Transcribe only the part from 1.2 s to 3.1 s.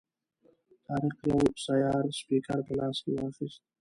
یو سیار سپیکر په لاس